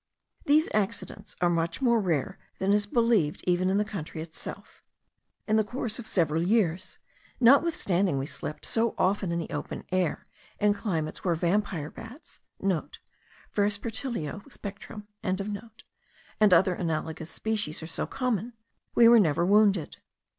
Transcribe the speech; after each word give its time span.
These 0.45 0.67
accidents 0.73 1.35
are 1.41 1.49
much 1.51 1.79
more 1.79 2.01
rare 2.01 2.39
than 2.57 2.73
is 2.73 2.87
believed 2.87 3.43
even 3.45 3.69
in 3.69 3.77
the 3.77 3.85
country 3.85 4.19
itself. 4.19 4.81
In 5.47 5.57
the 5.57 5.63
course 5.63 5.99
of 5.99 6.07
several 6.07 6.41
years, 6.41 6.97
notwithstanding 7.39 8.17
we 8.17 8.25
slept 8.25 8.65
so 8.65 8.95
often 8.97 9.31
in 9.31 9.37
the 9.37 9.51
open 9.51 9.83
air, 9.91 10.25
in 10.59 10.73
climates 10.73 11.23
where 11.23 11.35
vampire 11.35 11.91
bats,* 11.91 12.39
(* 12.49 12.63
Verspertilio 13.55 14.41
spectrum.) 14.51 15.07
and 15.21 15.39
other 16.51 16.73
analogous 16.73 17.29
species 17.29 17.83
are 17.83 17.85
so 17.85 18.07
common, 18.07 18.53
we 18.95 19.07
were 19.07 19.19
never 19.19 19.45
wounded. 19.45 19.97